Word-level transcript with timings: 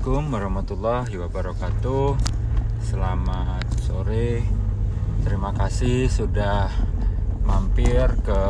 Assalamualaikum 0.00 0.32
warahmatullahi 0.32 1.14
wabarakatuh. 1.20 2.16
Selamat 2.80 3.68
sore. 3.84 4.48
Terima 5.28 5.52
kasih 5.52 6.08
sudah 6.08 6.72
mampir 7.44 8.08
ke 8.24 8.42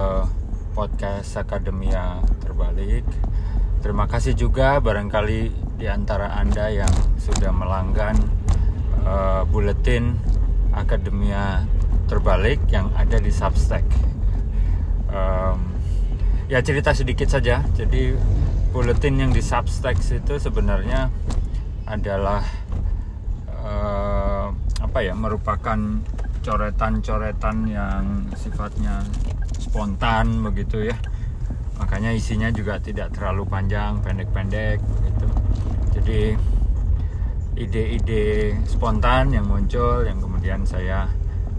podcast 0.79 1.43
Akademia 1.43 2.23
Terbalik. 2.39 3.03
Terima 3.83 4.07
kasih 4.07 4.39
juga 4.39 4.79
barangkali 4.79 5.75
di 5.75 5.91
antara 5.91 6.39
Anda 6.39 6.71
yang 6.71 6.95
sudah 7.19 7.51
melanggan 7.51 8.15
uh, 9.03 9.43
buletin 9.43 10.23
Akademia 10.71 11.67
Terbalik 12.07 12.63
yang 12.71 12.95
ada 12.95 13.19
di 13.19 13.35
Substack. 13.35 13.83
Um, 15.11 15.71
Ya 16.51 16.59
cerita 16.67 16.91
sedikit 16.91 17.31
saja. 17.31 17.63
Jadi 17.79 18.11
bulletin 18.75 19.23
yang 19.23 19.31
di 19.31 19.39
Substack 19.39 20.03
itu 20.03 20.35
sebenarnya 20.35 21.07
adalah 21.91 22.47
uh, 23.51 24.55
apa 24.79 24.99
ya 25.03 25.19
merupakan 25.19 25.77
coretan-coretan 26.41 27.57
yang 27.67 28.31
sifatnya 28.39 29.03
spontan 29.59 30.47
begitu 30.47 30.89
ya. 30.89 30.97
Makanya 31.83 32.15
isinya 32.15 32.49
juga 32.55 32.79
tidak 32.79 33.13
terlalu 33.19 33.45
panjang 33.51 33.99
pendek-pendek 34.01 34.79
begitu. 34.79 35.27
Jadi 35.99 36.21
ide-ide 37.59 38.57
spontan 38.65 39.35
yang 39.35 39.45
muncul 39.45 40.07
yang 40.07 40.23
kemudian 40.23 40.65
saya 40.65 41.13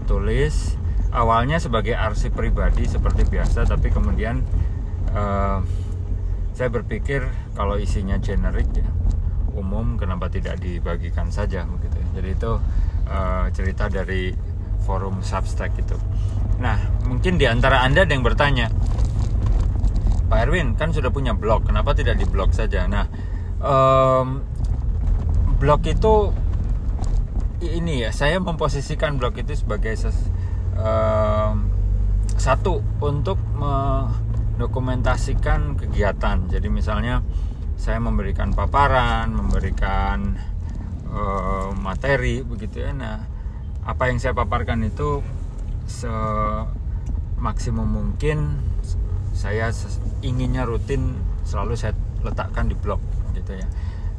tulis 0.08 0.74
awalnya 1.14 1.62
sebagai 1.62 1.94
arsip 1.94 2.34
pribadi 2.34 2.90
seperti 2.90 3.22
biasa 3.28 3.68
tapi 3.70 3.94
kemudian 3.94 4.42
uh, 5.14 5.62
saya 6.56 6.68
berpikir 6.74 7.28
kalau 7.54 7.78
isinya 7.78 8.18
generik 8.18 8.66
ya 8.74 8.88
umum 9.54 10.00
kenapa 10.00 10.28
tidak 10.32 10.58
dibagikan 10.60 11.28
saja 11.28 11.64
begitu 11.68 11.96
ya. 11.96 12.08
jadi 12.20 12.28
itu 12.34 12.52
uh, 13.08 13.46
cerita 13.52 13.88
dari 13.92 14.32
forum 14.84 15.20
Substack 15.20 15.76
itu 15.78 15.96
nah 16.58 16.78
mungkin 17.08 17.36
di 17.36 17.46
antara 17.48 17.84
anda 17.84 18.04
ada 18.04 18.12
yang 18.12 18.24
bertanya 18.24 18.72
Pak 20.32 20.48
Erwin 20.48 20.74
kan 20.78 20.94
sudah 20.96 21.12
punya 21.12 21.36
blog 21.36 21.68
kenapa 21.68 21.92
tidak 21.92 22.16
di 22.16 22.24
blog 22.24 22.56
saja 22.56 22.88
nah 22.88 23.06
um, 23.60 24.42
blog 25.62 25.86
itu 25.86 26.34
ini 27.62 28.02
ya 28.02 28.10
saya 28.10 28.42
memposisikan 28.42 29.22
blog 29.22 29.38
itu 29.38 29.54
sebagai 29.54 29.94
ses, 29.94 30.18
um, 30.74 31.70
satu 32.34 32.82
untuk 32.98 33.38
me, 33.54 34.10
dokumentasikan 34.58 35.78
kegiatan. 35.78 36.50
Jadi 36.50 36.66
misalnya 36.66 37.22
saya 37.82 37.98
memberikan 37.98 38.54
paparan, 38.54 39.34
memberikan 39.34 40.38
uh, 41.10 41.74
materi 41.74 42.46
begitu 42.46 42.78
ya. 42.78 42.94
Nah, 42.94 43.26
apa 43.82 44.06
yang 44.06 44.22
saya 44.22 44.38
paparkan 44.38 44.86
itu 44.86 45.18
semaksimum 45.90 47.82
mungkin 47.82 48.62
saya 49.34 49.74
inginnya 50.22 50.62
rutin 50.62 51.18
selalu 51.42 51.74
saya 51.74 51.98
letakkan 52.22 52.70
di 52.70 52.78
blog 52.78 53.02
gitu 53.34 53.58
ya. 53.58 53.66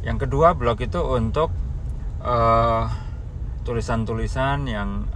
Yang 0.04 0.28
kedua 0.28 0.60
blog 0.60 0.84
itu 0.84 1.00
untuk 1.00 1.56
tulisan-tulisan 3.64 4.68
uh, 4.68 4.72
yang 4.76 5.08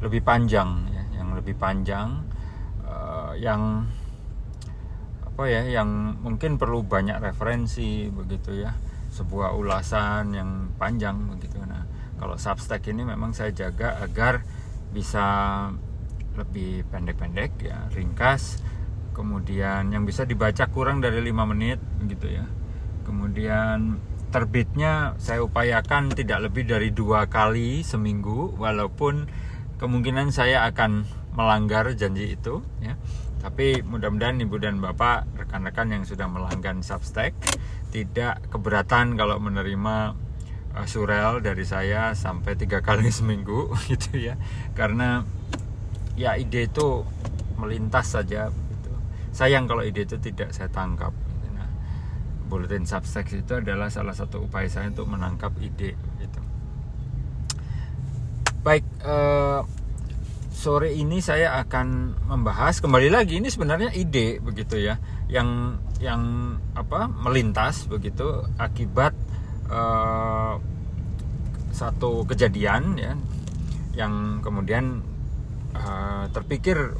lebih 0.00 0.24
panjang 0.24 0.88
ya, 0.88 1.04
yang 1.20 1.36
lebih 1.36 1.52
panjang 1.52 2.24
uh, 2.80 3.36
yang 3.36 3.84
apa 5.40 5.48
ya 5.48 5.80
yang 5.80 6.20
mungkin 6.20 6.60
perlu 6.60 6.84
banyak 6.84 7.16
referensi 7.16 8.12
begitu 8.12 8.60
ya. 8.60 8.76
Sebuah 9.08 9.56
ulasan 9.56 10.36
yang 10.36 10.68
panjang 10.76 11.16
begitu. 11.32 11.56
Nah 11.64 11.88
kalau 12.20 12.36
Substack 12.36 12.84
ini 12.92 13.08
memang 13.08 13.32
saya 13.32 13.48
jaga 13.48 13.96
agar 14.04 14.44
bisa 14.92 15.24
lebih 16.36 16.84
pendek-pendek 16.92 17.56
ya 17.56 17.88
ringkas. 17.88 18.60
Kemudian 19.16 19.88
yang 19.88 20.04
bisa 20.04 20.28
dibaca 20.28 20.68
kurang 20.68 21.00
dari 21.00 21.24
lima 21.24 21.48
menit 21.48 21.80
gitu 22.04 22.28
ya. 22.28 22.44
Kemudian 23.08 23.96
terbitnya 24.28 25.16
saya 25.16 25.40
upayakan 25.40 26.12
tidak 26.12 26.52
lebih 26.52 26.68
dari 26.68 26.92
dua 26.92 27.32
kali 27.32 27.80
seminggu 27.80 28.60
walaupun 28.60 29.24
kemungkinan 29.80 30.36
saya 30.36 30.68
akan 30.68 31.08
melanggar 31.32 31.88
janji 31.96 32.36
itu 32.36 32.60
ya 32.84 33.00
tapi 33.40 33.80
mudah-mudahan 33.80 34.36
ibu 34.44 34.60
dan 34.60 34.84
bapak 34.84 35.24
rekan-rekan 35.32 35.88
yang 35.88 36.04
sudah 36.04 36.28
melanggan 36.28 36.84
Substack 36.84 37.32
tidak 37.88 38.44
keberatan 38.52 39.16
kalau 39.16 39.40
menerima 39.40 40.12
uh, 40.76 40.86
surel 40.86 41.40
dari 41.40 41.64
saya 41.64 42.12
sampai 42.12 42.54
tiga 42.60 42.78
kali 42.86 43.08
seminggu 43.08 43.72
gitu 43.90 44.20
ya 44.20 44.36
karena 44.76 45.24
ya 46.20 46.36
ide 46.36 46.68
itu 46.68 47.02
melintas 47.56 48.12
saja 48.12 48.52
gitu. 48.52 48.92
sayang 49.32 49.64
kalau 49.64 49.80
ide 49.88 50.04
itu 50.04 50.20
tidak 50.20 50.52
saya 50.52 50.68
tangkap 50.68 51.16
nah, 51.56 51.68
bulletin 52.44 52.84
Substack 52.84 53.32
itu 53.32 53.56
adalah 53.56 53.88
salah 53.88 54.12
satu 54.12 54.44
upaya 54.44 54.68
saya 54.68 54.92
untuk 54.92 55.08
menangkap 55.08 55.56
ide 55.64 55.96
gitu. 56.20 56.40
baik 58.60 58.84
uh, 59.00 59.64
sore 60.60 60.92
ini 60.92 61.24
saya 61.24 61.56
akan 61.64 62.20
membahas 62.28 62.84
kembali 62.84 63.08
lagi 63.08 63.40
ini 63.40 63.48
sebenarnya 63.48 63.96
ide 63.96 64.44
begitu 64.44 64.76
ya 64.76 65.00
yang 65.32 65.80
yang 66.04 66.20
apa 66.76 67.08
melintas 67.08 67.88
begitu 67.88 68.44
akibat 68.60 69.16
uh, 69.72 70.60
satu 71.72 72.28
kejadian 72.28 73.00
ya 73.00 73.16
yang 73.96 74.44
kemudian 74.44 75.00
uh, 75.72 76.28
terpikir 76.28 76.92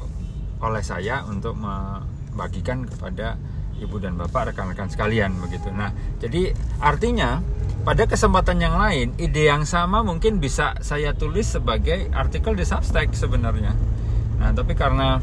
oleh 0.57 0.81
saya 0.81 1.21
untuk 1.29 1.53
membagikan 1.53 2.89
kepada 2.89 3.37
ibu 3.77 4.01
dan 4.01 4.17
bapak 4.17 4.53
rekan-rekan 4.53 4.89
sekalian 4.93 5.37
begitu. 5.41 5.73
Nah, 5.73 5.89
jadi 6.21 6.53
artinya 6.77 7.41
pada 7.81 8.05
kesempatan 8.05 8.61
yang 8.61 8.77
lain 8.77 9.17
ide 9.17 9.49
yang 9.49 9.65
sama 9.65 10.05
mungkin 10.05 10.37
bisa 10.37 10.77
saya 10.85 11.17
tulis 11.17 11.49
sebagai 11.49 12.13
artikel 12.13 12.53
di 12.53 12.61
Substack 12.61 13.17
sebenarnya. 13.17 13.73
Nah 14.37 14.53
tapi 14.53 14.77
karena 14.77 15.17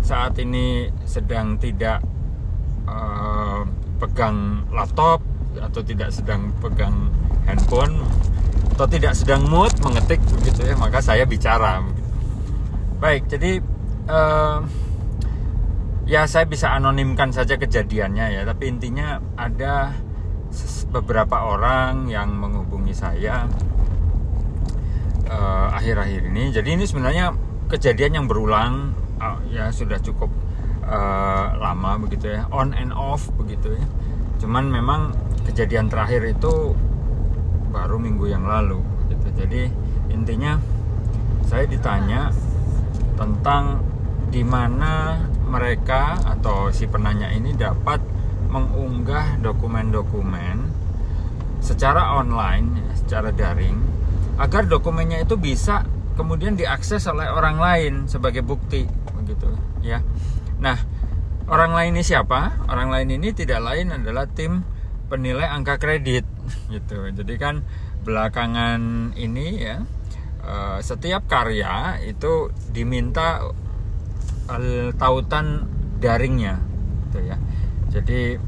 saat 0.00 0.34
ini 0.40 0.88
sedang 1.04 1.60
tidak 1.60 2.00
uh, 2.88 3.62
pegang 4.00 4.66
laptop 4.72 5.22
atau 5.60 5.80
tidak 5.84 6.10
sedang 6.10 6.50
pegang 6.58 7.12
handphone 7.44 8.02
atau 8.72 8.88
tidak 8.88 9.12
sedang 9.12 9.44
mood 9.46 9.70
mengetik 9.84 10.18
begitu 10.40 10.64
ya 10.64 10.74
maka 10.80 11.04
saya 11.04 11.28
bicara 11.28 11.84
baik 12.98 13.28
jadi 13.28 13.60
uh, 14.08 14.64
ya 16.08 16.24
saya 16.24 16.48
bisa 16.48 16.72
anonimkan 16.72 17.30
saja 17.30 17.60
kejadiannya 17.60 18.40
ya 18.40 18.42
tapi 18.48 18.72
intinya 18.72 19.20
ada 19.36 19.92
beberapa 20.92 21.40
orang 21.40 22.12
yang 22.12 22.36
menghubungi 22.36 22.92
saya 22.92 23.48
eh, 25.24 25.68
akhir-akhir 25.72 26.22
uh, 26.22 26.30
ini. 26.30 26.44
Jadi 26.52 26.68
ini 26.76 26.84
sebenarnya 26.84 27.32
kejadian 27.72 28.22
yang 28.22 28.26
berulang 28.28 28.92
uh, 29.16 29.40
ya 29.48 29.72
sudah 29.72 29.96
cukup 30.04 30.28
uh, 30.84 31.56
lama 31.56 31.96
begitu 31.96 32.36
ya, 32.36 32.44
on 32.52 32.76
and 32.76 32.92
off 32.92 33.32
begitu 33.40 33.72
ya. 33.72 33.86
Cuman 34.44 34.68
memang 34.68 35.16
kejadian 35.48 35.88
terakhir 35.88 36.28
itu 36.28 36.76
baru 37.72 37.96
minggu 37.96 38.28
yang 38.28 38.44
lalu 38.44 38.84
gitu. 39.08 39.32
Jadi 39.32 39.72
intinya 40.12 40.60
saya 41.48 41.64
ditanya 41.64 42.28
tentang 43.16 43.80
di 44.28 44.44
mana 44.44 45.24
mereka 45.48 46.16
atau 46.24 46.72
si 46.72 46.88
penanya 46.88 47.28
ini 47.28 47.52
dapat 47.52 48.00
mengunggah 48.48 49.40
dokumen-dokumen 49.40 50.71
secara 51.72 52.20
online, 52.20 52.92
secara 52.92 53.32
daring, 53.32 53.80
agar 54.36 54.68
dokumennya 54.68 55.24
itu 55.24 55.40
bisa 55.40 55.88
kemudian 56.20 56.52
diakses 56.52 57.08
oleh 57.08 57.24
orang 57.32 57.56
lain 57.56 57.92
sebagai 58.04 58.44
bukti, 58.44 58.84
begitu 59.16 59.48
ya. 59.80 60.04
Nah, 60.60 60.76
orang 61.48 61.72
lain 61.72 61.96
ini 61.96 62.04
siapa? 62.04 62.60
Orang 62.68 62.92
lain 62.92 63.08
ini 63.16 63.32
tidak 63.32 63.64
lain 63.64 63.88
adalah 63.96 64.28
tim 64.28 64.68
penilai 65.08 65.48
angka 65.48 65.80
kredit, 65.80 66.28
gitu. 66.74 67.08
Jadi 67.08 67.34
kan 67.40 67.64
belakangan 68.04 69.12
ini 69.16 69.64
ya, 69.64 69.80
eh, 70.44 70.78
setiap 70.84 71.24
karya 71.24 72.04
itu 72.04 72.52
diminta 72.68 73.40
tautan 75.00 75.64
daringnya, 75.96 76.60
gitu 77.08 77.32
ya 77.32 77.40
jadi 77.92 78.40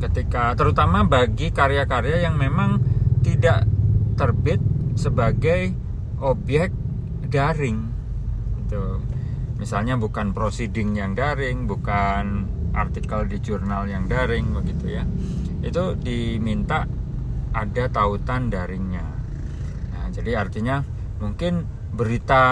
ketika 0.00 0.56
terutama 0.58 1.06
bagi 1.06 1.50
karya-karya 1.54 2.26
yang 2.26 2.38
memang 2.38 2.82
tidak 3.22 3.66
terbit 4.14 4.60
sebagai 4.94 5.74
objek 6.22 6.70
daring 7.26 7.90
itu 8.64 9.02
misalnya 9.58 9.98
bukan 9.98 10.30
proceeding 10.34 10.94
yang 10.98 11.14
daring 11.18 11.66
bukan 11.66 12.46
artikel 12.74 13.26
di 13.26 13.38
jurnal 13.38 13.86
yang 13.86 14.06
daring 14.10 14.50
begitu 14.50 14.98
ya 14.98 15.04
itu 15.64 15.96
diminta 15.96 16.84
ada 17.54 17.84
tautan 17.88 18.50
daringnya. 18.50 19.06
Nah, 19.94 20.06
jadi 20.10 20.42
artinya 20.42 20.82
mungkin 21.22 21.64
berita 21.94 22.44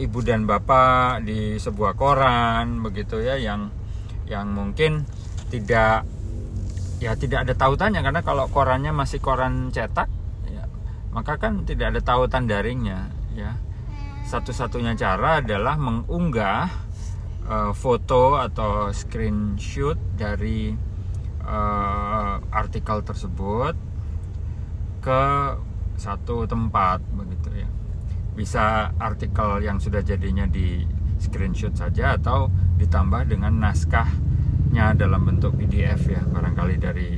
ibu 0.00 0.24
dan 0.24 0.48
bapak 0.48 1.20
di 1.22 1.60
sebuah 1.60 1.92
koran 1.92 2.80
begitu 2.80 3.20
ya 3.20 3.36
yang 3.36 3.68
yang 4.24 4.48
mungkin 4.48 5.04
tidak 5.52 6.08
ya 6.98 7.14
tidak 7.14 7.46
ada 7.46 7.54
tautannya 7.54 8.02
karena 8.02 8.22
kalau 8.26 8.50
korannya 8.50 8.90
masih 8.90 9.22
koran 9.22 9.70
cetak 9.70 10.10
ya, 10.50 10.66
maka 11.14 11.38
kan 11.38 11.62
tidak 11.62 11.94
ada 11.94 12.00
tautan 12.02 12.50
daringnya 12.50 13.10
ya. 13.34 13.54
Satu-satunya 14.28 14.92
cara 14.92 15.40
adalah 15.40 15.80
mengunggah 15.80 16.68
uh, 17.48 17.72
foto 17.72 18.36
atau 18.36 18.92
screenshot 18.92 19.96
dari 20.18 20.76
uh, 21.48 22.36
artikel 22.52 23.00
tersebut 23.00 23.72
ke 25.00 25.22
satu 25.96 26.44
tempat 26.44 27.00
begitu 27.16 27.64
ya. 27.64 27.68
Bisa 28.36 28.92
artikel 29.00 29.64
yang 29.64 29.80
sudah 29.80 30.04
jadinya 30.04 30.44
di 30.44 30.84
screenshot 31.18 31.72
saja 31.74 32.20
atau 32.20 32.52
ditambah 32.76 33.32
dengan 33.32 33.56
naskahnya 34.68 34.94
dalam 34.94 35.22
bentuk 35.24 35.56
PDF 35.56 36.00
ya 36.06 36.22
barangkali 36.22 36.74
dari 36.78 37.08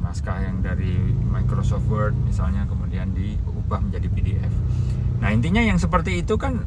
naskah 0.00 0.42
yang 0.42 0.58
dari 0.58 0.96
Microsoft 1.28 1.86
Word 1.86 2.18
misalnya 2.26 2.66
kemudian 2.66 3.14
diubah 3.14 3.78
menjadi 3.78 4.08
PDF. 4.10 4.52
Nah 5.22 5.30
intinya 5.30 5.62
yang 5.62 5.78
seperti 5.78 6.24
itu 6.24 6.34
kan 6.34 6.66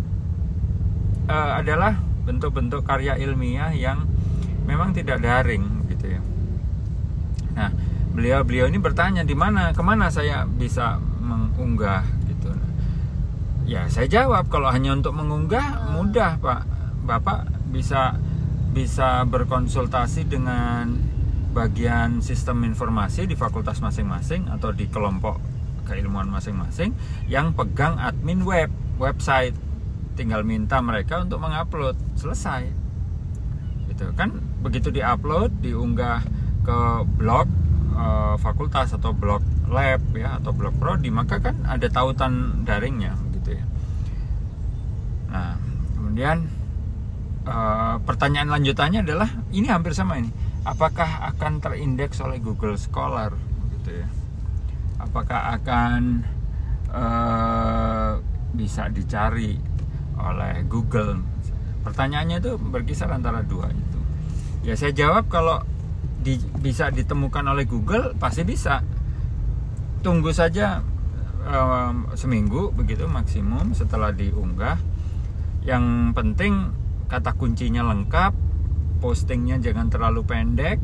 uh, 1.28 1.52
adalah 1.60 2.00
bentuk-bentuk 2.24 2.88
karya 2.88 3.20
ilmiah 3.20 3.76
yang 3.76 4.08
memang 4.64 4.96
tidak 4.96 5.20
daring 5.20 5.84
gitu 5.92 6.16
ya. 6.16 6.22
Nah 7.58 7.70
beliau-beliau 8.16 8.72
ini 8.72 8.80
bertanya 8.80 9.28
di 9.28 9.36
mana 9.36 9.76
ke 9.76 9.82
mana 9.84 10.08
saya 10.08 10.48
bisa 10.48 11.02
mengunggah 11.20 12.24
Ya 13.64 13.88
saya 13.88 14.12
jawab 14.12 14.52
kalau 14.52 14.68
hanya 14.68 14.92
untuk 14.92 15.16
mengunggah 15.16 15.96
mudah 15.96 16.36
Pak. 16.44 16.62
Bapak 17.04 17.48
bisa 17.72 18.16
bisa 18.74 19.22
berkonsultasi 19.30 20.26
dengan 20.26 20.98
bagian 21.54 22.26
sistem 22.26 22.66
informasi 22.66 23.30
di 23.30 23.38
fakultas 23.38 23.78
masing-masing 23.78 24.50
atau 24.50 24.74
di 24.74 24.90
kelompok 24.90 25.38
keilmuan 25.86 26.26
masing-masing 26.28 26.98
yang 27.30 27.54
pegang 27.54 28.02
admin 28.02 28.42
web 28.42 28.74
website. 28.98 29.54
Tinggal 30.18 30.46
minta 30.46 30.82
mereka 30.82 31.22
untuk 31.26 31.42
mengupload, 31.42 31.98
selesai. 32.18 32.70
Gitu 33.94 34.10
kan 34.18 34.42
begitu 34.66 34.90
diupload, 34.90 35.54
diunggah 35.62 36.26
ke 36.66 36.80
blog 37.18 37.46
uh, 37.94 38.36
fakultas 38.42 38.94
atau 38.98 39.14
blog 39.14 39.46
lab 39.70 40.02
ya 40.18 40.38
atau 40.42 40.54
blog 40.54 40.76
prodi 40.78 41.10
maka 41.10 41.42
kan 41.42 41.66
ada 41.66 41.90
tautan 41.90 42.62
daringnya 42.62 43.18
Nah, 45.34 45.58
kemudian 45.98 46.46
uh, 47.48 47.96
pertanyaan 48.04 48.50
lanjutannya 48.52 49.04
adalah 49.04 49.30
ini 49.52 49.68
hampir 49.68 49.96
sama 49.96 50.20
ini. 50.20 50.32
Apakah 50.64 51.28
akan 51.36 51.60
terindeks 51.60 52.24
oleh 52.24 52.40
Google 52.40 52.80
Scholar 52.80 53.36
gitu 53.80 54.00
ya? 54.04 54.08
Apakah 55.04 55.60
akan 55.60 56.24
uh, 56.92 58.12
bisa 58.56 58.88
dicari 58.88 59.60
oleh 60.16 60.64
Google? 60.68 61.20
Pertanyaannya 61.84 62.40
itu 62.40 62.56
berkisar 62.56 63.12
antara 63.12 63.44
dua 63.44 63.68
itu. 63.76 64.00
Ya 64.64 64.80
saya 64.80 64.96
jawab 64.96 65.28
kalau 65.28 65.60
di, 66.24 66.40
bisa 66.64 66.88
ditemukan 66.88 67.44
oleh 67.44 67.68
Google 67.68 68.16
pasti 68.16 68.48
bisa. 68.48 68.80
Tunggu 70.00 70.32
saja 70.32 70.80
um, 71.48 72.08
seminggu 72.16 72.72
begitu 72.72 73.08
maksimum 73.08 73.76
setelah 73.76 74.16
diunggah 74.16 74.80
yang 75.64 76.16
penting 76.16 76.83
kata 77.08 77.36
kuncinya 77.36 77.84
lengkap 77.86 78.34
postingnya 79.04 79.60
jangan 79.60 79.92
terlalu 79.92 80.24
pendek 80.24 80.80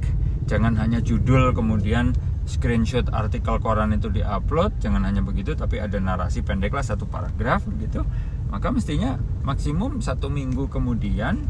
jangan 0.45 0.75
hanya 0.75 0.99
judul 0.99 1.53
kemudian 1.55 2.11
screenshot 2.49 3.05
artikel 3.13 3.61
koran 3.61 3.93
itu 3.93 4.09
diupload 4.09 4.81
jangan 4.81 5.05
hanya 5.05 5.21
begitu 5.21 5.53
tapi 5.53 5.77
ada 5.77 6.01
narasi 6.01 6.41
pendek 6.41 6.73
lah 6.73 6.83
satu 6.83 7.05
paragraf 7.05 7.63
gitu 7.77 8.03
maka 8.49 8.73
mestinya 8.73 9.21
maksimum 9.45 10.01
satu 10.01 10.27
minggu 10.27 10.67
kemudian 10.67 11.45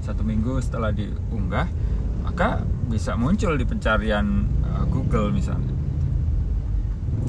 satu 0.00 0.22
minggu 0.22 0.62
setelah 0.62 0.94
diunggah 0.94 1.66
maka 2.26 2.66
bisa 2.90 3.14
muncul 3.14 3.54
di 3.54 3.62
pencarian 3.62 4.50
uh, 4.66 4.82
Google 4.90 5.30
misalnya. 5.30 5.70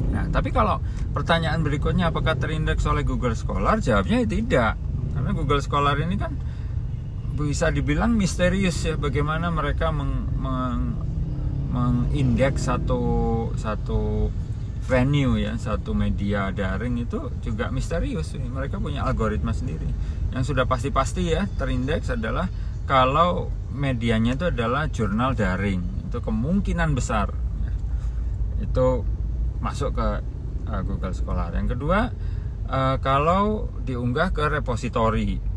Nah 0.10 0.26
tapi 0.34 0.50
kalau 0.50 0.82
pertanyaan 1.14 1.62
berikutnya 1.62 2.10
apakah 2.10 2.34
terindeks 2.34 2.82
oleh 2.90 3.06
Google 3.06 3.38
Scholar? 3.38 3.78
Jawabnya 3.78 4.26
tidak. 4.26 4.74
Karena 5.14 5.32
Google 5.38 5.62
Scholar 5.62 5.94
ini 6.02 6.18
kan 6.18 6.34
bisa 7.38 7.70
dibilang 7.70 8.18
misterius 8.18 8.82
ya 8.82 8.98
bagaimana 8.98 9.54
mereka 9.54 9.94
meng, 9.94 10.26
meng, 10.42 10.98
mengindeks 11.70 12.66
satu 12.66 13.02
satu 13.54 14.34
venue 14.88 15.44
ya 15.44 15.54
satu 15.60 15.94
media 15.94 16.50
daring 16.50 16.98
itu 16.98 17.30
juga 17.46 17.70
misterius. 17.70 18.34
Mereka 18.34 18.82
punya 18.82 19.06
algoritma 19.06 19.54
sendiri. 19.54 19.86
Yang 20.34 20.56
sudah 20.56 20.66
pasti-pasti 20.66 21.30
ya 21.30 21.46
terindeks 21.62 22.10
adalah 22.10 22.50
kalau 22.90 23.54
medianya 23.70 24.34
itu 24.34 24.50
adalah 24.50 24.90
jurnal 24.90 25.38
daring. 25.38 26.10
Itu 26.10 26.24
kemungkinan 26.26 26.98
besar. 26.98 27.36
Itu 28.64 29.06
masuk 29.62 29.94
ke 29.94 30.10
uh, 30.72 30.82
Google 30.88 31.14
Scholar. 31.14 31.54
Yang 31.54 31.78
kedua 31.78 32.10
uh, 32.66 32.96
kalau 33.04 33.70
diunggah 33.84 34.32
ke 34.34 34.48
repositori 34.48 35.57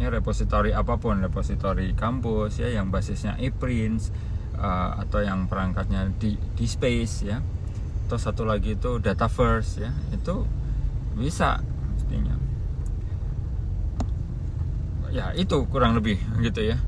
ya 0.00 0.08
repositori 0.08 0.72
apa 0.72 0.96
pun 0.96 1.20
repositori 1.20 1.92
kampus 1.92 2.58
ya 2.58 2.68
yang 2.72 2.88
basisnya 2.88 3.36
ePrints 3.38 4.10
uh, 4.58 4.98
atau 5.02 5.20
yang 5.20 5.50
perangkatnya 5.50 6.10
di 6.16 6.38
di 6.54 6.66
space 6.66 7.14
ya. 7.26 7.38
Atau 8.06 8.18
satu 8.20 8.42
lagi 8.44 8.76
itu 8.76 9.00
Dataverse 9.00 9.72
ya. 9.80 9.92
Itu 10.12 10.44
bisa 11.16 11.60
mestinya. 11.96 12.36
Ya 15.12 15.32
itu 15.36 15.68
kurang 15.68 15.96
lebih 15.96 16.20
gitu 16.40 16.62
ya. 16.64 16.78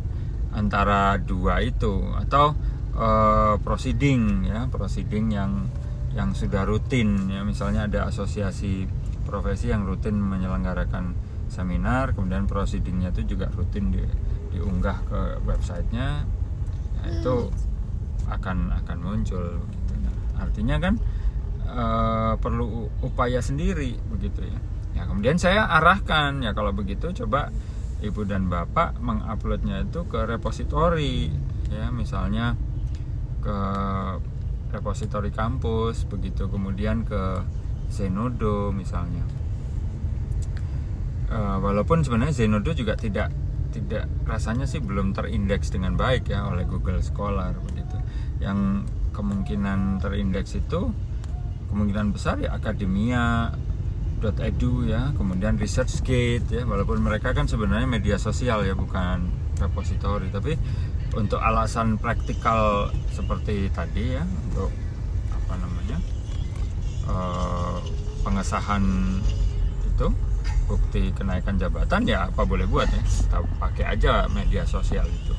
Antara 0.55 1.17
dua 1.21 1.61
itu. 1.65 2.13
Atau 2.17 2.57
uh, 2.97 3.57
proceeding 3.61 4.49
ya. 4.49 4.69
Proceeding 4.69 5.33
yang 5.33 5.53
yang 6.15 6.33
sudah 6.37 6.65
rutin 6.69 7.33
ya. 7.33 7.43
Misalnya 7.43 7.89
ada 7.89 8.09
asosiasi 8.09 8.87
profesi 9.25 9.73
yang 9.73 9.89
rutin 9.89 10.21
menyelenggarakan 10.21 11.17
seminar 11.55 12.11
kemudian 12.19 12.51
proceedingnya 12.51 13.15
itu 13.15 13.39
juga 13.39 13.47
rutin 13.55 13.95
di, 13.95 14.03
diunggah 14.51 14.99
ke 15.07 15.21
websitenya. 15.47 16.27
Nah, 16.99 17.07
itu 17.15 17.55
akan 18.27 18.75
akan 18.83 18.99
muncul 18.99 19.63
gitu. 19.63 19.93
nah, 20.03 20.43
artinya 20.43 20.77
kan 20.83 20.95
e, 21.63 21.85
perlu 22.43 22.91
upaya 23.07 23.39
sendiri 23.39 23.95
begitu 24.11 24.43
ya. 24.43 24.59
Ya 24.99 25.03
kemudian 25.07 25.39
saya 25.39 25.71
arahkan. 25.71 26.43
Ya 26.43 26.51
kalau 26.51 26.75
begitu 26.75 27.15
coba 27.15 27.55
ibu 28.03 28.27
dan 28.27 28.51
bapak 28.51 28.99
menguploadnya 28.99 29.87
itu 29.87 30.03
ke 30.11 30.27
repositori. 30.27 31.31
Ya 31.71 31.95
misalnya 31.95 32.59
ke 33.39 33.59
repositori 34.75 35.31
kampus 35.31 36.07
begitu. 36.11 36.51
Kemudian 36.51 37.07
ke 37.07 37.43
Zenodo 37.93 38.73
misalnya 38.75 39.44
uh, 41.31 41.59
walaupun 41.61 42.03
sebenarnya 42.03 42.35
Zenodo 42.35 42.73
juga 42.75 42.99
tidak 42.99 43.31
tidak 43.75 44.07
rasanya 44.23 44.71
sih 44.71 44.79
belum 44.79 45.19
terindeks 45.19 45.75
dengan 45.75 45.99
baik 45.99 46.31
ya 46.31 46.47
oleh 46.47 46.63
Google 46.63 47.03
Scholar 47.03 47.55
begitu. 47.59 47.99
Yang 48.39 48.87
kemungkinan 49.11 49.99
terindeks 49.99 50.55
itu 50.59 50.95
kemungkinan 51.71 52.15
besar 52.15 52.39
ya 52.39 52.55
akademia 52.55 53.55
.edu 54.25 54.89
ya 54.89 55.13
kemudian 55.21 55.61
ResearchGate 55.61 56.49
ya 56.49 56.63
walaupun 56.65 57.05
mereka 57.05 57.37
kan 57.37 57.45
sebenarnya 57.45 57.85
media 57.85 58.17
sosial 58.17 58.65
ya 58.65 58.73
bukan 58.73 59.29
repository. 59.61 60.33
Tapi 60.33 60.57
untuk 61.13 61.43
alasan 61.43 62.01
praktikal 62.01 62.89
seperti 63.13 63.69
tadi 63.69 64.17
ya 64.17 64.25
untuk 64.25 64.73
apa 65.29 65.55
namanya 65.61 65.99
uh, 67.05 67.79
pengesahan 68.25 68.83
itu 69.93 70.09
bukti 70.65 71.13
kenaikan 71.13 71.61
jabatan 71.61 72.09
ya 72.09 72.29
apa 72.29 72.43
boleh 72.45 72.65
buat 72.69 72.89
ya? 72.89 73.03
Kita 73.03 73.39
pakai 73.61 73.85
aja 73.97 74.13
media 74.33 74.65
sosial 74.65 75.07
itu. 75.07 75.35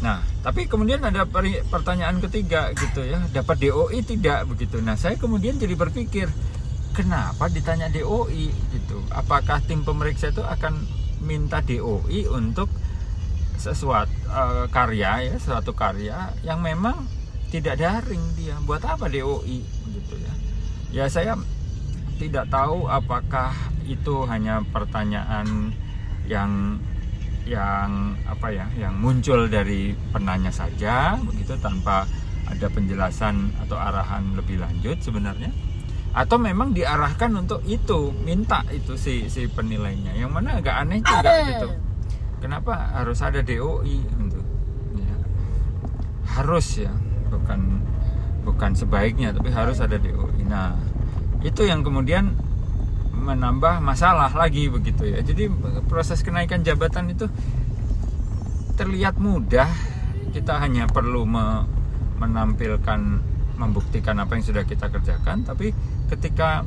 Nah 0.00 0.22
tapi 0.42 0.70
kemudian 0.70 1.02
ada 1.02 1.26
pertanyaan 1.68 2.22
ketiga 2.22 2.70
gitu 2.74 3.02
ya. 3.04 3.18
Dapat 3.30 3.56
DOI 3.68 3.98
tidak? 4.06 4.46
Begitu. 4.50 4.78
Nah 4.80 4.94
saya 4.94 5.18
kemudian 5.18 5.58
jadi 5.58 5.74
berpikir 5.74 6.30
kenapa 6.94 7.50
ditanya 7.50 7.90
DOI 7.90 8.50
gitu? 8.74 8.98
Apakah 9.10 9.62
tim 9.66 9.82
pemeriksa 9.82 10.30
itu 10.30 10.42
akan 10.42 10.78
minta 11.22 11.58
DOI 11.62 12.30
untuk 12.30 12.70
sesuatu 13.58 14.14
uh, 14.30 14.70
karya 14.70 15.34
ya 15.34 15.36
suatu 15.42 15.74
karya 15.74 16.30
yang 16.46 16.62
memang 16.62 17.06
tidak 17.50 17.82
daring 17.82 18.22
dia? 18.38 18.54
Buat 18.62 18.86
apa 18.86 19.10
DOI 19.10 19.60
gitu 19.66 20.14
ya 20.92 21.04
saya 21.08 21.36
tidak 22.18 22.48
tahu 22.50 22.88
apakah 22.88 23.52
itu 23.88 24.28
hanya 24.28 24.60
pertanyaan 24.68 25.72
yang 26.28 26.76
yang 27.48 28.20
apa 28.28 28.52
ya 28.52 28.68
yang 28.76 28.92
muncul 29.00 29.48
dari 29.48 29.96
penanya 30.12 30.52
saja 30.52 31.16
begitu 31.16 31.56
tanpa 31.56 32.04
ada 32.44 32.68
penjelasan 32.68 33.56
atau 33.64 33.76
arahan 33.80 34.36
lebih 34.36 34.60
lanjut 34.60 35.00
sebenarnya. 35.00 35.52
Atau 36.12 36.40
memang 36.40 36.72
diarahkan 36.72 37.28
untuk 37.36 37.60
itu 37.68 38.12
minta 38.24 38.64
itu 38.72 38.96
si 38.96 39.28
si 39.28 39.48
penilainya. 39.48 40.16
Yang 40.16 40.32
mana 40.32 40.60
agak 40.60 40.76
aneh 40.84 41.00
juga 41.04 41.32
gitu. 41.44 41.68
Kenapa 42.40 42.96
harus 42.96 43.18
ada 43.20 43.44
DOI 43.44 43.98
untuk 44.16 44.44
ya. 44.96 45.16
harus 46.38 46.66
ya 46.80 46.92
bukan 47.28 47.82
bukan 48.48 48.72
sebaiknya 48.72 49.36
tapi 49.36 49.52
harus 49.52 49.78
ada 49.84 50.00
DOI 50.00 50.42
nah 50.48 50.72
itu 51.44 51.68
yang 51.68 51.84
kemudian 51.84 52.34
menambah 53.28 53.84
masalah 53.84 54.32
lagi 54.32 54.72
begitu 54.72 55.04
ya. 55.04 55.20
Jadi 55.20 55.52
proses 55.84 56.24
kenaikan 56.24 56.64
jabatan 56.64 57.12
itu 57.12 57.28
terlihat 58.80 59.20
mudah. 59.20 59.68
Kita 60.32 60.56
hanya 60.64 60.88
perlu 60.88 61.28
me 61.28 61.68
menampilkan 62.18 63.00
membuktikan 63.60 64.16
apa 64.18 64.40
yang 64.40 64.44
sudah 64.48 64.64
kita 64.64 64.88
kerjakan. 64.88 65.44
Tapi 65.44 65.76
ketika 66.08 66.64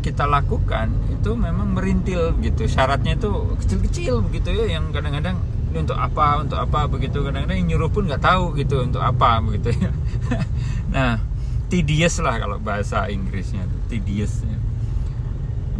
kita 0.00 0.24
lakukan 0.24 0.88
itu 1.12 1.36
memang 1.36 1.76
merintil 1.76 2.32
gitu 2.40 2.64
syaratnya 2.64 3.20
itu 3.20 3.52
kecil-kecil 3.60 4.24
begitu 4.24 4.48
ya 4.48 4.80
yang 4.80 4.88
kadang-kadang 4.96 5.36
untuk 5.74 5.98
apa 5.98 6.46
untuk 6.46 6.58
apa 6.62 6.86
begitu. 6.86 7.20
Kadang-kadang 7.20 7.58
yang 7.58 7.68
nyuruh 7.74 7.90
pun 7.90 8.06
nggak 8.06 8.22
tahu 8.22 8.54
gitu 8.54 8.86
untuk 8.86 9.02
apa 9.02 9.42
begitu 9.42 9.74
ya. 9.74 9.90
Nah 10.94 11.22
tedious 11.70 12.18
lah 12.18 12.38
kalau 12.42 12.58
bahasa 12.58 13.06
Inggrisnya 13.10 13.66
tedious 13.90 14.42
ya. 14.46 14.69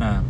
Nah. 0.01 0.25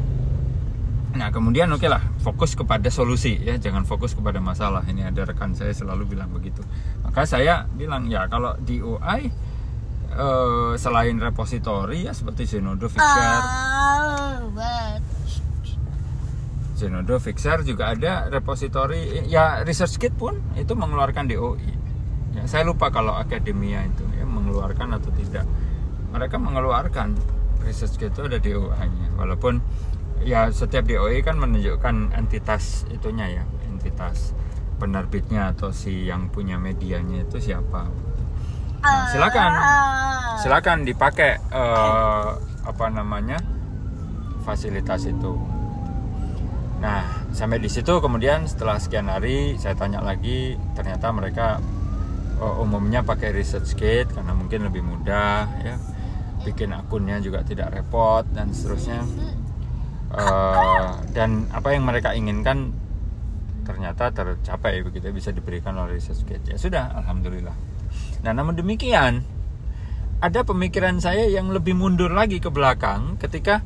Nah 1.11 1.29
kemudian 1.35 1.67
oke 1.75 1.85
okay 1.85 1.91
lah 1.91 2.03
fokus 2.23 2.59
kepada 2.59 2.91
solusi 2.91 3.39
ya. 3.39 3.55
Jangan 3.57 3.87
fokus 3.87 4.19
kepada 4.19 4.43
masalah. 4.43 4.83
Ini 4.87 5.11
ada 5.11 5.27
rekan 5.27 5.55
saya 5.55 5.71
selalu 5.71 6.19
bilang 6.19 6.31
begitu. 6.31 6.63
Maka 7.07 7.27
saya 7.27 7.67
bilang 7.75 8.11
ya 8.11 8.27
kalau 8.27 8.55
di 8.59 8.83
UI 8.83 9.31
uh, 10.15 10.75
selain 10.79 11.19
repositori 11.19 12.07
ya 12.07 12.13
seperti 12.15 12.47
Zenodo 12.47 12.91
Fixer. 12.91 13.41
Oh, 13.43 14.51
Zenodo 16.79 17.21
Fixer 17.21 17.61
juga 17.67 17.93
ada 17.93 18.31
repositori. 18.33 19.27
Ya 19.29 19.61
Research 19.67 20.01
Kit 20.01 20.15
pun 20.17 20.39
itu 20.57 20.73
mengeluarkan 20.73 21.29
DOI 21.29 21.73
ya, 22.33 22.43
saya 22.47 22.63
lupa 22.65 22.89
kalau 22.89 23.13
akademia 23.13 23.85
itu 23.85 24.07
ya 24.17 24.25
mengeluarkan 24.25 24.97
atau 24.97 25.11
tidak. 25.13 25.45
Mereka 26.11 26.39
mengeluarkan 26.39 27.15
Research 27.65 27.97
Kit 28.01 28.13
itu 28.13 28.23
ada 28.27 28.39
DOI-nya 28.41 29.09
walaupun 29.17 29.61
ya 30.21 30.53
setiap 30.53 30.85
DOI 30.85 31.25
kan 31.25 31.41
menunjukkan 31.41 32.13
entitas 32.13 32.85
itunya 32.93 33.41
ya 33.41 33.45
entitas 33.69 34.37
penerbitnya 34.81 35.53
atau 35.53 35.73
si 35.73 36.09
yang 36.09 36.33
punya 36.33 36.57
medianya 36.57 37.29
itu 37.29 37.37
siapa. 37.37 37.89
Nah, 38.81 39.13
silakan. 39.13 39.51
Silakan 40.41 40.79
dipakai 40.89 41.37
uh, 41.53 42.41
apa 42.65 42.87
namanya 42.89 43.37
fasilitas 44.41 45.05
itu. 45.05 45.37
Nah 46.81 47.05
sampai 47.37 47.61
di 47.61 47.69
situ 47.69 48.01
kemudian 48.01 48.49
setelah 48.49 48.81
sekian 48.81 49.13
hari 49.13 49.61
saya 49.61 49.77
tanya 49.77 50.01
lagi 50.01 50.57
ternyata 50.73 51.13
mereka 51.13 51.61
uh, 52.41 52.65
umumnya 52.65 53.05
pakai 53.05 53.37
research 53.37 53.77
kit 53.77 54.09
karena 54.11 54.33
mungkin 54.33 54.65
lebih 54.65 54.81
mudah 54.81 55.45
ya 55.61 55.77
bikin 56.43 56.73
akunnya 56.73 57.21
juga 57.21 57.45
tidak 57.45 57.73
repot 57.75 58.25
dan 58.33 58.53
seterusnya. 58.53 59.05
Uh, 60.11 60.99
dan 61.15 61.47
apa 61.55 61.71
yang 61.71 61.87
mereka 61.87 62.11
inginkan 62.19 62.75
ternyata 63.63 64.11
tercapai 64.11 64.83
begitu 64.83 65.07
bisa 65.15 65.31
diberikan 65.31 65.79
oleh 65.79 66.03
research 66.03 66.27
kit 66.27 66.43
ya 66.43 66.59
sudah 66.59 66.91
alhamdulillah. 66.99 67.55
Nah 68.27 68.33
namun 68.35 68.59
demikian 68.59 69.23
ada 70.19 70.43
pemikiran 70.43 70.99
saya 70.99 71.31
yang 71.31 71.55
lebih 71.55 71.79
mundur 71.79 72.11
lagi 72.11 72.43
ke 72.43 72.51
belakang 72.51 73.17
ketika 73.23 73.63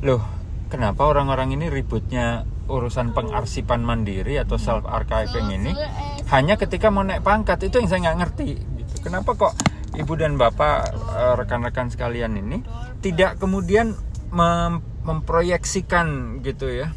loh 0.00 0.24
kenapa 0.72 1.04
orang-orang 1.04 1.52
ini 1.54 1.68
ributnya 1.68 2.48
urusan 2.64 3.12
pengarsipan 3.12 3.84
mandiri 3.84 4.40
atau 4.40 4.56
self 4.56 4.88
archiving 4.88 5.52
ini 5.52 5.72
hanya 6.32 6.56
ketika 6.56 6.88
mau 6.88 7.04
naik 7.04 7.20
pangkat? 7.20 7.68
Itu 7.68 7.84
yang 7.84 7.88
saya 7.92 8.00
nggak 8.08 8.18
ngerti 8.24 8.48
gitu. 8.56 8.94
kenapa 9.04 9.36
kok 9.36 9.52
ibu 9.98 10.12
dan 10.18 10.36
bapak 10.38 10.90
eh, 10.92 11.34
rekan-rekan 11.38 11.90
sekalian 11.90 12.34
ini 12.38 12.62
tidak 13.00 13.38
kemudian 13.38 13.94
mem 14.34 14.82
memproyeksikan 15.04 16.40
gitu 16.40 16.72
ya 16.72 16.88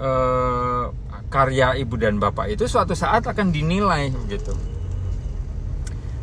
eh, 0.00 0.84
karya 1.34 1.74
ibu 1.82 1.98
dan 1.98 2.22
bapak 2.22 2.54
itu 2.54 2.70
suatu 2.70 2.94
saat 2.94 3.26
akan 3.26 3.50
dinilai 3.50 4.14
gitu. 4.30 4.54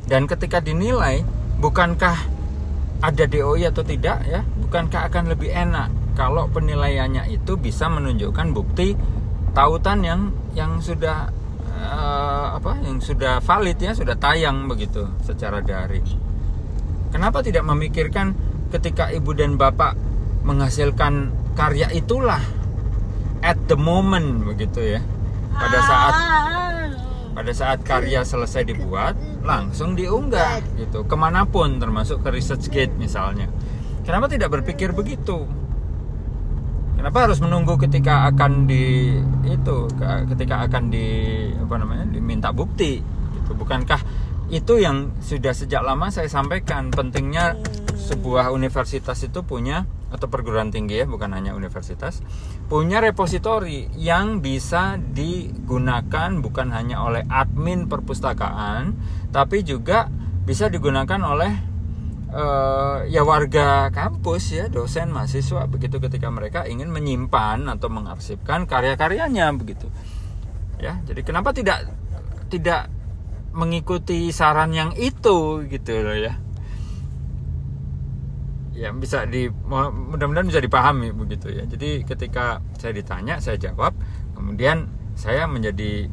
Dan 0.08 0.24
ketika 0.24 0.64
dinilai, 0.64 1.24
bukankah 1.60 2.16
ada 3.04 3.24
DOI 3.28 3.68
atau 3.68 3.84
tidak 3.84 4.24
ya? 4.24 4.44
Bukankah 4.44 5.12
akan 5.12 5.36
lebih 5.36 5.52
enak 5.52 5.92
kalau 6.16 6.48
penilaiannya 6.48 7.28
itu 7.32 7.60
bisa 7.60 7.92
menunjukkan 7.92 8.56
bukti 8.56 8.96
tautan 9.52 10.04
yang 10.04 10.22
yang 10.56 10.80
sudah 10.80 11.32
uh, 11.82 12.56
apa? 12.62 12.78
Yang 12.86 13.14
sudah 13.14 13.42
valid 13.42 13.78
ya, 13.82 13.92
sudah 13.98 14.16
tayang 14.16 14.70
begitu 14.70 15.10
secara 15.26 15.60
daring. 15.60 16.06
Kenapa 17.12 17.44
tidak 17.44 17.68
memikirkan 17.68 18.38
ketika 18.72 19.12
ibu 19.12 19.36
dan 19.36 19.60
bapak 19.60 19.98
menghasilkan 20.48 21.34
karya 21.60 21.92
itulah 21.92 22.40
at 23.44 23.60
the 23.68 23.76
moment 23.76 24.48
begitu 24.48 24.98
ya? 24.98 25.02
Pada 25.52 25.80
saat 25.84 26.16
pada 27.32 27.52
saat 27.56 27.80
karya 27.84 28.24
selesai 28.24 28.64
dibuat 28.64 29.18
langsung 29.44 29.98
diunggah 29.98 30.64
gitu. 30.80 31.04
Ke 31.04 31.16
mana 31.20 31.44
pun 31.44 31.82
termasuk 31.82 32.24
ke 32.24 32.30
research 32.32 32.72
gate 32.72 32.96
misalnya. 32.96 33.52
Kenapa 34.08 34.32
tidak 34.32 34.50
berpikir 34.56 34.96
begitu 34.96 35.46
kenapa 37.02 37.26
harus 37.26 37.42
menunggu 37.42 37.82
ketika 37.82 38.30
akan 38.30 38.70
di 38.70 39.18
itu 39.50 39.78
ketika 40.30 40.70
akan 40.70 40.94
di 40.94 41.10
apa 41.58 41.76
namanya 41.82 42.06
diminta 42.14 42.54
bukti? 42.54 43.02
Gitu. 43.34 43.52
Bukankah 43.58 43.98
itu 44.54 44.78
yang 44.78 45.10
sudah 45.18 45.50
sejak 45.58 45.82
lama 45.82 46.14
saya 46.14 46.30
sampaikan 46.30 46.94
pentingnya 46.94 47.58
sebuah 47.98 48.54
universitas 48.54 49.18
itu 49.26 49.42
punya 49.42 49.90
atau 50.14 50.30
perguruan 50.30 50.70
tinggi 50.70 51.02
ya 51.02 51.08
bukan 51.08 51.32
hanya 51.32 51.56
universitas 51.56 52.20
punya 52.68 53.00
repositori 53.00 53.88
yang 53.96 54.44
bisa 54.44 55.00
digunakan 55.00 56.36
bukan 56.44 56.68
hanya 56.76 57.00
oleh 57.00 57.24
admin 57.32 57.88
perpustakaan 57.88 58.92
tapi 59.32 59.64
juga 59.64 60.12
bisa 60.44 60.68
digunakan 60.68 61.24
oleh 61.24 61.71
uh, 62.32 63.04
ya 63.08 63.22
warga 63.28 63.92
kampus 63.92 64.56
ya 64.56 64.66
dosen 64.72 65.12
mahasiswa 65.12 65.68
begitu 65.68 66.00
ketika 66.00 66.32
mereka 66.32 66.66
ingin 66.66 66.90
menyimpan 66.90 67.68
atau 67.68 67.92
mengarsipkan 67.92 68.66
karya-karyanya 68.66 69.52
begitu. 69.54 69.92
Ya 70.82 70.98
jadi 71.06 71.22
kenapa 71.22 71.54
tidak 71.54 71.86
tidak 72.50 72.90
mengikuti 73.52 74.32
saran 74.32 74.72
yang 74.72 74.92
itu 74.96 75.68
gitu 75.68 75.92
loh 76.02 76.18
ya. 76.18 76.34
Ya 78.72 78.90
bisa 78.96 79.28
di 79.28 79.52
mudah-mudahan 79.52 80.48
bisa 80.48 80.64
dipahami 80.64 81.14
begitu 81.14 81.52
ya. 81.52 81.68
Jadi 81.68 82.08
ketika 82.08 82.64
saya 82.80 82.96
ditanya 82.96 83.38
saya 83.44 83.60
jawab 83.60 83.94
kemudian 84.34 84.90
saya 85.14 85.46
menjadi 85.46 86.08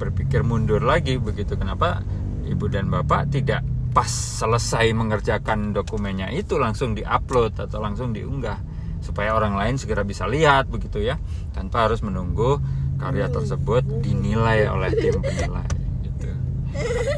berpikir 0.00 0.42
mundur 0.42 0.82
lagi 0.82 1.20
begitu. 1.20 1.54
Kenapa 1.54 2.02
ibu 2.48 2.66
dan 2.66 2.88
bapak 2.88 3.28
tidak 3.30 3.62
pas 3.98 4.06
selesai 4.06 4.94
mengerjakan 4.94 5.74
dokumennya 5.74 6.30
itu 6.30 6.54
langsung 6.54 6.94
diupload 6.94 7.58
atau 7.58 7.82
langsung 7.82 8.14
diunggah 8.14 8.62
supaya 9.02 9.34
orang 9.34 9.58
lain 9.58 9.74
segera 9.74 10.06
bisa 10.06 10.30
lihat 10.30 10.70
begitu 10.70 11.02
ya 11.02 11.18
tanpa 11.50 11.90
harus 11.90 11.98
menunggu 12.06 12.62
karya 13.02 13.26
tersebut 13.26 13.82
dinilai 13.98 14.70
oleh 14.70 14.94
tim 14.94 15.18
penilai 15.18 15.66
gitu. 16.06 16.30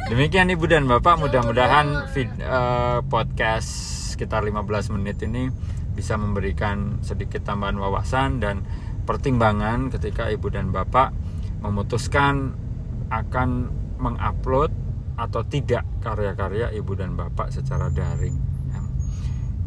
demikian 0.08 0.48
ibu 0.48 0.64
dan 0.64 0.88
bapak 0.88 1.20
mudah-mudahan 1.20 2.08
uh, 2.48 3.04
podcast 3.12 3.68
sekitar 4.16 4.40
15 4.40 4.96
menit 4.96 5.20
ini 5.20 5.52
bisa 5.92 6.16
memberikan 6.16 7.04
sedikit 7.04 7.44
tambahan 7.44 7.76
wawasan 7.76 8.40
dan 8.40 8.64
pertimbangan 9.04 9.92
ketika 9.92 10.32
ibu 10.32 10.48
dan 10.48 10.72
bapak 10.72 11.12
memutuskan 11.60 12.56
akan 13.12 13.68
mengupload 14.00 14.72
atau 15.20 15.44
tidak 15.44 15.84
karya-karya 16.00 16.72
ibu 16.72 16.96
dan 16.96 17.12
bapak 17.12 17.52
secara 17.52 17.92
daring. 17.92 18.32
Ya. 18.72 18.80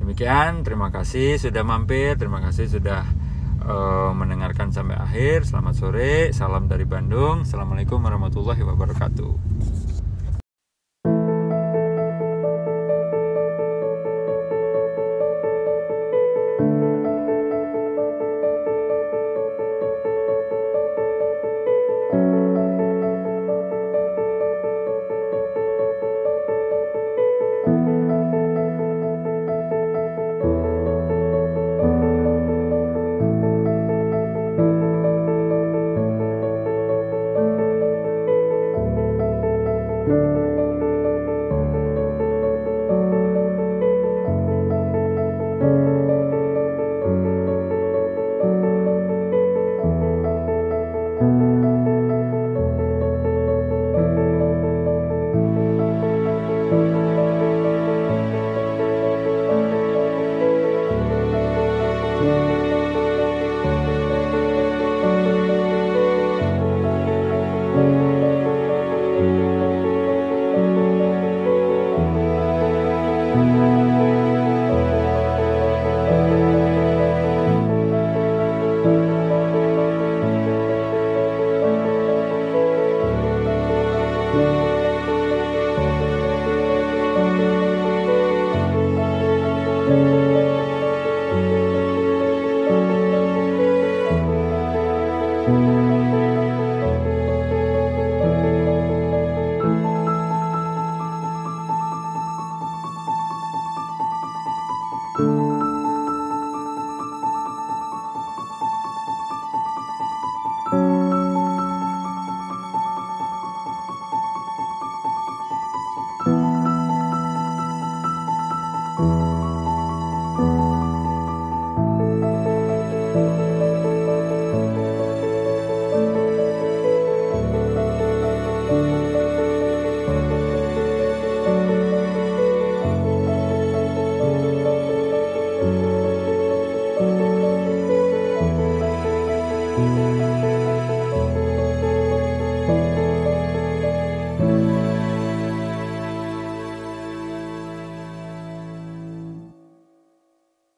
Demikian, 0.02 0.66
terima 0.66 0.90
kasih 0.90 1.38
sudah 1.38 1.62
mampir, 1.62 2.18
terima 2.18 2.42
kasih 2.42 2.66
sudah 2.66 3.06
uh, 3.62 4.12
mendengarkan 4.18 4.74
sampai 4.74 4.98
akhir. 4.98 5.46
Selamat 5.46 5.78
sore, 5.78 6.34
salam 6.34 6.66
dari 6.66 6.90
Bandung. 6.90 7.46
Assalamualaikum 7.46 8.02
warahmatullahi 8.02 8.66
wabarakatuh. 8.66 9.53